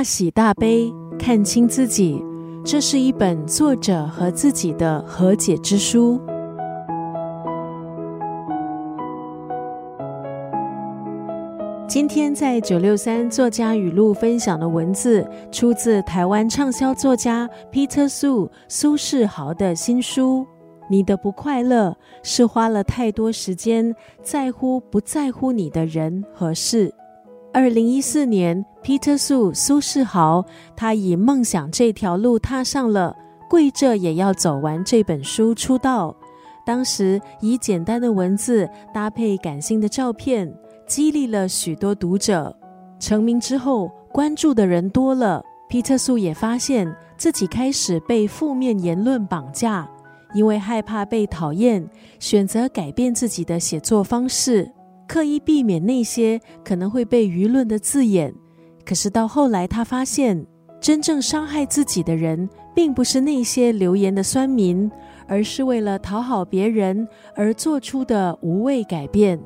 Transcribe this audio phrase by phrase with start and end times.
[0.00, 2.24] 大喜大悲，看清自己。
[2.64, 6.18] 这是一本作者和自己的和解之书。
[11.86, 20.46] 今天在九六三作家语录分享的文字，出自台湾畅销作家 Peter 苏苏世豪的新书。
[20.88, 26.90] 你的不快乐是花了太多时间在乎不在乎你的人和事。
[27.52, 30.44] 二零一四年，Peter 苏苏世豪
[30.76, 33.16] 他以梦想这条路踏上了，
[33.48, 36.14] 跪着也要走完这本书出道。
[36.64, 40.52] 当时以简单的文字搭配感性的照片。
[40.86, 42.52] 激励了许多读者。
[42.98, 49.88] 成名之后，关注的人多了，皮特苏也发现自己开始被负面言论绑架，
[50.34, 51.88] 因为害怕被讨厌，
[52.18, 54.68] 选择改变自己的写作方式，
[55.10, 58.32] 刻意避免那些可能会被舆论的字眼。
[58.84, 60.46] 可是到后来，他发现
[60.80, 64.88] 真正伤害自己的人，并不是那些留言的酸民，
[65.26, 69.36] 而是为了讨好别人而做出的无谓改变。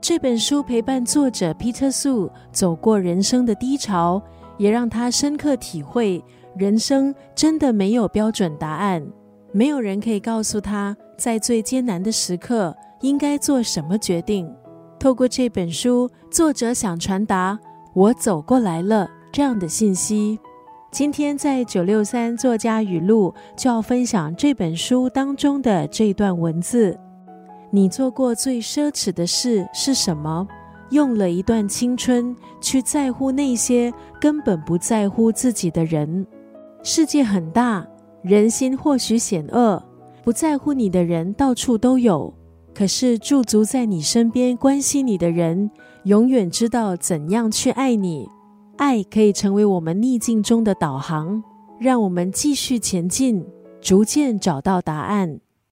[0.00, 4.22] 这本书陪伴作者皮特苏走过人生的低潮，
[4.56, 6.24] 也让他深刻体会
[6.56, 9.06] 人生真的没有标准答案，
[9.52, 14.50] 没有人可以告诉他在最艰难的时刻应该做什么决定。
[15.02, 17.58] 透过这本书，作者想传达
[17.92, 20.38] “我走过来了”这样的信息。
[20.92, 26.96] 今天在九六三作家语录就要分享这本书当中的这段文字。
[27.72, 30.46] 你做过最奢侈的事是什么？
[30.90, 36.24] 用了一段青春去在乎那些根本不在乎自己的人。
[36.84, 37.84] 世界很大，
[38.22, 39.82] 人心或许险恶，
[40.22, 42.32] 不在乎你的人到处都有。
[42.82, 45.70] 可是驻足在你身边、关心你的人，
[46.02, 48.28] 永远知道怎样去爱你。
[48.76, 51.44] 爱可以成为我们逆境中的导航，
[51.78, 53.46] 让我们继续前进，
[53.80, 55.38] 逐渐找到答案。